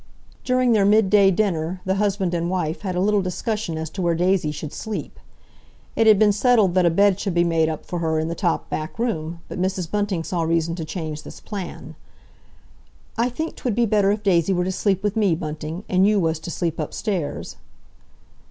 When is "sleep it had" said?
4.73-6.17